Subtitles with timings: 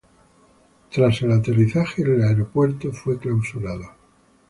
[0.91, 3.91] Tras el aterrizaje, el aeropuerto fue clausurado.